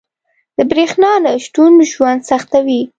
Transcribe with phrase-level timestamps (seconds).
[0.57, 2.81] •د برېښنا نه شتون ژوند سختوي.